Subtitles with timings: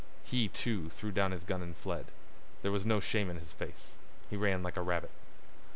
[0.23, 2.07] He, too, threw down his gun and fled.
[2.63, 3.93] There was no shame in his face.
[4.31, 5.11] He ran like a rabbit.